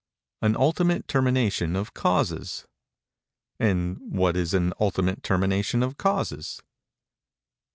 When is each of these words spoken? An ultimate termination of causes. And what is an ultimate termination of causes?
An 0.41 0.55
ultimate 0.55 1.07
termination 1.07 1.75
of 1.75 1.93
causes. 1.93 2.65
And 3.59 3.99
what 3.99 4.35
is 4.35 4.51
an 4.55 4.73
ultimate 4.79 5.21
termination 5.21 5.83
of 5.83 5.99
causes? 5.99 6.59